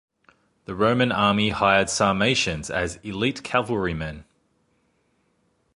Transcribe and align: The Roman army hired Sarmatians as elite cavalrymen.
The 0.65 0.73
Roman 0.73 1.11
army 1.11 1.49
hired 1.49 1.87
Sarmatians 1.87 2.71
as 2.71 2.95
elite 3.03 3.43
cavalrymen. 3.43 4.25